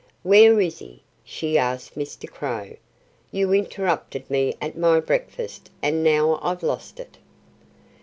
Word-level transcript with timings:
"Where 0.23 0.59
is 0.59 0.79
he?" 0.79 1.03
she 1.23 1.59
asked 1.59 1.93
Mr. 1.95 2.27
Crow. 2.27 2.75
"You 3.31 3.53
interrupted 3.53 4.27
me 4.31 4.55
at 4.59 4.75
my 4.75 4.99
breakfast 4.99 5.69
and 5.79 6.03
now 6.03 6.39
I've 6.41 6.63
lost 6.63 6.99
it." 6.99 7.19